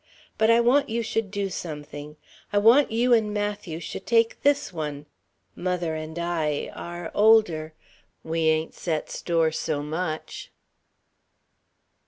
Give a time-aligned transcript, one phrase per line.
[0.39, 2.17] But I want you should do something:
[2.51, 5.05] I want you and Matthew should take this one.
[5.55, 7.75] Mother and I are older...
[8.23, 10.49] we ain't set store so much...."